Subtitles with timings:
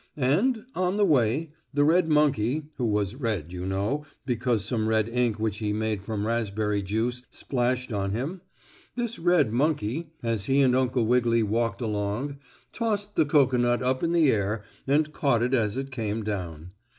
[0.17, 5.07] And, on the way, the red monkey who was red, you know, because some red
[5.07, 8.41] ink which he made from raspberry juice splashed on him
[8.95, 12.39] this red monkey, as he and Uncle Wiggily walked along,
[12.71, 16.71] tossed the cocoanut up in the air and caught it as it came down.